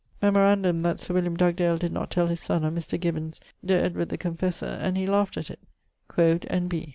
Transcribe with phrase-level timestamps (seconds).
[0.19, 2.99] Memorandum that Sir William Dugdale did not tell his son or Mr.
[2.99, 5.59] Gibbons de Edward the Confessor and he laught at it
[6.07, 6.67] quod N.
[6.67, 6.89] B.